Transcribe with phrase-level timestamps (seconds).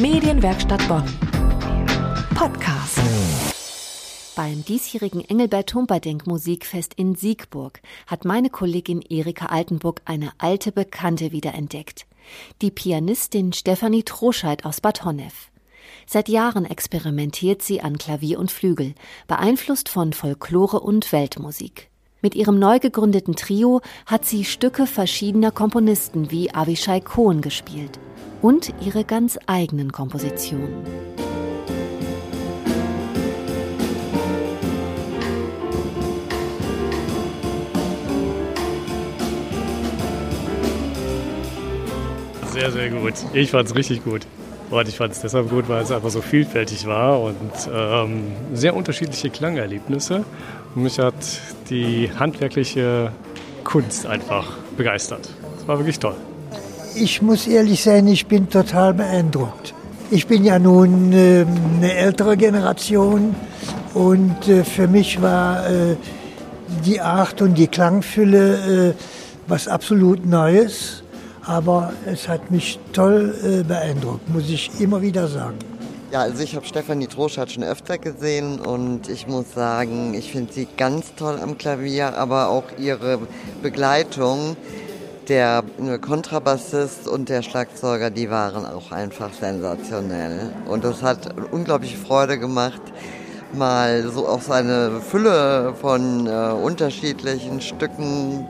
[0.00, 1.02] Medienwerkstatt Bonn.
[2.36, 3.00] Podcast.
[4.36, 11.32] Beim diesjährigen Engelbert Humperdinck Musikfest in Siegburg hat meine Kollegin Erika Altenburg eine alte Bekannte
[11.32, 12.06] wiederentdeckt.
[12.62, 15.50] Die Pianistin Stefanie Troscheid aus Bad Honnef.
[16.06, 18.94] Seit Jahren experimentiert sie an Klavier und Flügel,
[19.26, 21.90] beeinflusst von Folklore und Weltmusik.
[22.20, 28.00] Mit ihrem neu gegründeten Trio hat sie Stücke verschiedener Komponisten wie Avishai Cohen gespielt
[28.42, 30.84] und ihre ganz eigenen Kompositionen.
[42.50, 43.14] Sehr, sehr gut.
[43.32, 44.26] Ich fand es richtig gut.
[44.70, 47.36] Und ich fand es deshalb gut, weil es einfach so vielfältig war und
[47.72, 50.24] ähm, sehr unterschiedliche Klangerlebnisse.
[50.74, 51.14] Und mich hat
[51.70, 53.12] die handwerkliche
[53.64, 55.30] Kunst einfach begeistert.
[55.58, 56.16] Es war wirklich toll.
[56.94, 59.74] Ich muss ehrlich sein, ich bin total beeindruckt.
[60.10, 61.44] Ich bin ja nun äh,
[61.76, 63.34] eine ältere Generation
[63.94, 65.96] und äh, für mich war äh,
[66.84, 68.94] die Art und die Klangfülle äh,
[69.46, 71.02] was absolut Neues.
[71.48, 75.56] Aber es hat mich toll äh, beeindruckt, muss ich immer wieder sagen.
[76.12, 80.52] Ja, also ich habe Stefanie Troschat schon öfter gesehen und ich muss sagen, ich finde
[80.52, 83.18] sie ganz toll am Klavier, aber auch ihre
[83.62, 84.58] Begleitung,
[85.28, 85.64] der
[86.02, 90.52] Kontrabassist und der Schlagzeuger, die waren auch einfach sensationell.
[90.66, 92.82] Und das hat unglaubliche Freude gemacht,
[93.54, 98.46] mal so auf so eine Fülle von äh, unterschiedlichen Stücken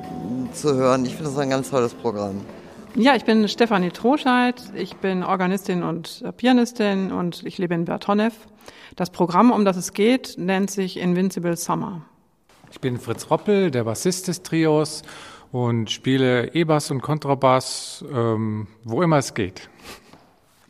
[0.53, 1.05] zu hören.
[1.05, 2.41] Ich finde das ein ganz tolles Programm.
[2.99, 4.61] Ja, ich bin Stefanie Troscheid.
[4.75, 8.35] Ich bin Organistin und Pianistin und ich lebe in Bertonev.
[8.97, 12.03] Das Programm, um das es geht, nennt sich Invincible Summer.
[12.73, 15.05] Ich bin Fritz Roppel, der Bassist des Trios
[15.53, 19.71] und spiele E-Bass und Kontrabass, ähm, wo immer es geht.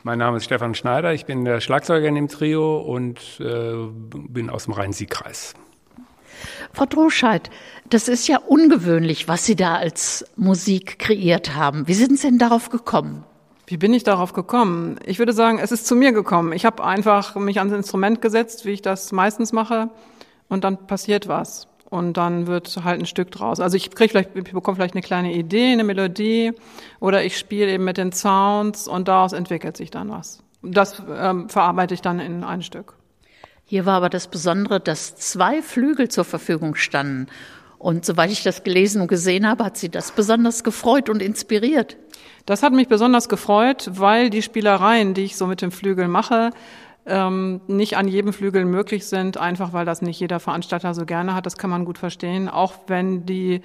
[0.03, 3.73] Mein Name ist Stefan Schneider, ich bin der Schlagzeuger in dem Trio und äh,
[4.29, 5.55] bin aus dem Rhein-Sieg-Kreis.
[6.79, 7.49] Frau Droscheid,
[7.89, 11.89] das ist ja ungewöhnlich, was Sie da als Musik kreiert haben.
[11.89, 13.25] Wie sind Sie denn darauf gekommen?
[13.67, 14.97] Wie bin ich darauf gekommen?
[15.05, 16.53] Ich würde sagen, es ist zu mir gekommen.
[16.53, 19.89] Ich habe einfach mich ans Instrument gesetzt, wie ich das meistens mache,
[20.47, 21.67] und dann passiert was.
[21.89, 23.59] Und dann wird halt ein Stück draus.
[23.59, 26.53] Also ich kriege vielleicht, ich bekomme vielleicht eine kleine Idee, eine Melodie,
[27.01, 30.41] oder ich spiele eben mit den Sounds und daraus entwickelt sich dann was.
[30.61, 32.98] Das ähm, verarbeite ich dann in ein Stück.
[33.69, 37.27] Hier war aber das Besondere, dass zwei Flügel zur Verfügung standen.
[37.77, 41.95] Und soweit ich das gelesen und gesehen habe, hat sie das besonders gefreut und inspiriert.
[42.47, 46.49] Das hat mich besonders gefreut, weil die Spielereien, die ich so mit dem Flügel mache,
[47.05, 51.35] ähm, nicht an jedem Flügel möglich sind, einfach weil das nicht jeder Veranstalter so gerne
[51.35, 51.45] hat.
[51.45, 53.61] Das kann man gut verstehen, auch wenn die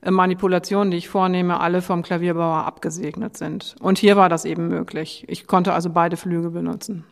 [0.00, 3.74] äh, Manipulationen, die ich vornehme, alle vom Klavierbauer abgesegnet sind.
[3.80, 5.24] Und hier war das eben möglich.
[5.26, 7.04] Ich konnte also beide Flügel benutzen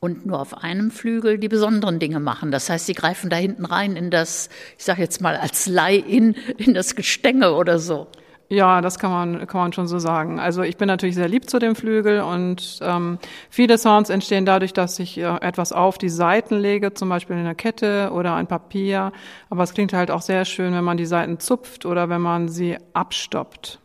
[0.00, 2.50] und nur auf einem Flügel die besonderen Dinge machen.
[2.50, 6.34] Das heißt, sie greifen da hinten rein in das, ich sage jetzt mal als Leih-In,
[6.56, 8.08] in das Gestänge oder so.
[8.52, 10.40] Ja, das kann man, kann man schon so sagen.
[10.40, 14.72] Also ich bin natürlich sehr lieb zu dem Flügel und ähm, viele Sounds entstehen dadurch,
[14.72, 18.48] dass ich äh, etwas auf die Seiten lege, zum Beispiel in einer Kette oder ein
[18.48, 19.12] Papier.
[19.50, 22.48] Aber es klingt halt auch sehr schön, wenn man die Seiten zupft oder wenn man
[22.48, 23.78] sie abstoppt.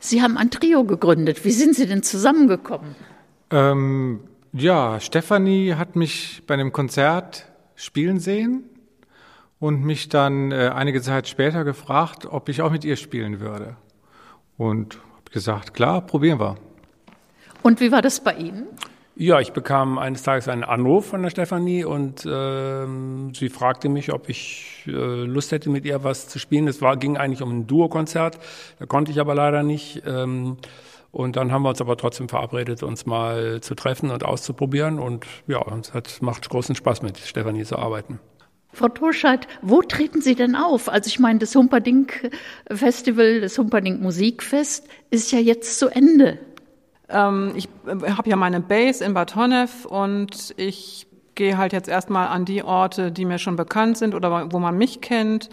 [0.00, 1.42] Sie haben ein Trio gegründet.
[1.42, 2.94] Wie sind Sie denn zusammengekommen?
[3.50, 4.20] Ähm,
[4.52, 8.64] ja, Stefanie hat mich bei einem Konzert spielen sehen
[9.58, 13.76] und mich dann äh, einige Zeit später gefragt, ob ich auch mit ihr spielen würde.
[14.56, 16.56] Und habe gesagt, klar, probieren wir.
[17.62, 18.66] Und wie war das bei Ihnen?
[19.16, 22.86] Ja, ich bekam eines Tages einen Anruf von der Stefanie und äh,
[23.34, 26.66] sie fragte mich, ob ich äh, Lust hätte, mit ihr was zu spielen.
[26.68, 28.38] Es war, ging eigentlich um ein Duo-Konzert,
[28.78, 30.02] da konnte ich aber leider nicht.
[30.06, 30.56] Ähm,
[31.12, 34.98] und dann haben wir uns aber trotzdem verabredet, uns mal zu treffen und auszuprobieren.
[34.98, 38.20] Und ja, es hat, macht großen Spaß mit Stefanie zu arbeiten.
[38.72, 40.88] Frau Torscheid, wo treten Sie denn auf?
[40.88, 42.30] Also ich meine, das Humperdinck
[42.70, 46.38] Festival, das Humperdinck Musikfest ist ja jetzt zu Ende.
[47.08, 51.88] Ähm, ich äh, habe ja meine Base in Bad Honnef und ich gehe halt jetzt
[51.88, 55.50] erstmal an die Orte, die mir schon bekannt sind oder wo man mich kennt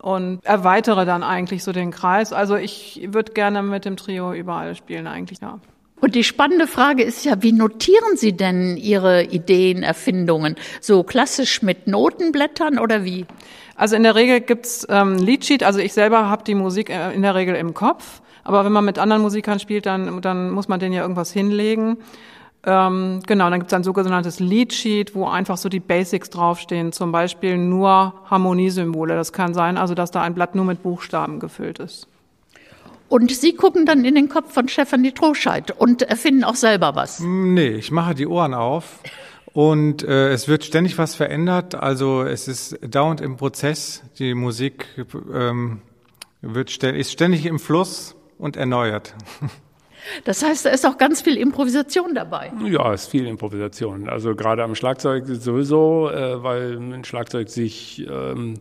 [0.00, 2.32] und erweitere dann eigentlich so den Kreis.
[2.32, 5.58] Also ich würde gerne mit dem Trio überall spielen eigentlich, ja.
[6.00, 10.54] Und die spannende Frage ist ja, wie notieren Sie denn Ihre Ideen, Erfindungen?
[10.80, 13.26] So klassisch mit Notenblättern oder wie?
[13.74, 17.22] Also in der Regel gibt's ähm, Leadsheet, also ich selber habe die Musik äh, in
[17.22, 20.80] der Regel im Kopf, aber wenn man mit anderen Musikern spielt, dann, dann muss man
[20.80, 21.98] denen ja irgendwas hinlegen.
[22.64, 26.92] Ähm, genau, dann gibt es ein sogenanntes Lead Sheet, wo einfach so die Basics draufstehen,
[26.92, 29.14] zum Beispiel nur Harmoniesymbole.
[29.14, 32.08] Das kann sein, also dass da ein Blatt nur mit Buchstaben gefüllt ist.
[33.08, 37.20] Und Sie gucken dann in den Kopf von Stefanie Troscheid und erfinden auch selber was.
[37.20, 39.00] Nee, ich mache die Ohren auf
[39.54, 41.74] und äh, es wird ständig was verändert.
[41.74, 44.02] Also es ist dauernd im Prozess.
[44.18, 44.86] Die Musik
[45.32, 45.80] ähm,
[46.42, 49.14] wird st ist ständig im Fluss und erneuert.
[50.24, 52.52] Das heißt, da ist auch ganz viel Improvisation dabei.
[52.64, 54.08] Ja, es ist viel Improvisation.
[54.08, 58.58] Also gerade am Schlagzeug sowieso, äh, weil ein Schlagzeug sich ähm,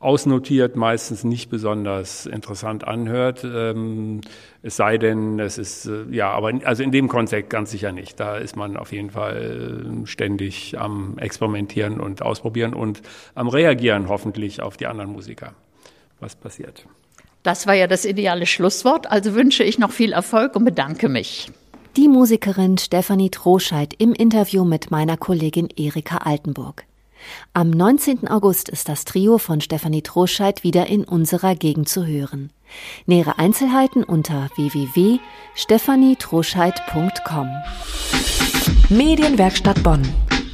[0.00, 3.44] ausnotiert meistens nicht besonders interessant anhört.
[3.44, 4.22] Ähm,
[4.62, 8.18] es sei denn, es ist, äh, ja, aber also in dem Kontext ganz sicher nicht.
[8.18, 13.02] Da ist man auf jeden Fall äh, ständig am Experimentieren und Ausprobieren und
[13.34, 15.52] am Reagieren hoffentlich auf die anderen Musiker,
[16.18, 16.86] was passiert.
[17.42, 19.10] Das war ja das ideale Schlusswort.
[19.10, 21.50] Also wünsche ich noch viel Erfolg und bedanke mich.
[21.96, 26.84] Die Musikerin Stefanie Troscheid im Interview mit meiner Kollegin Erika Altenburg.
[27.52, 28.28] Am 19.
[28.28, 32.50] August ist das Trio von Stefanie Troscheid wieder in unserer Gegend zu hören.
[33.06, 37.48] Nähere Einzelheiten unter www.stephanietroscheid.com.
[38.88, 40.02] Medienwerkstatt Bonn.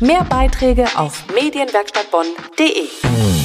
[0.01, 3.36] Mehr Beiträge auf medienwerkstattbonn.de.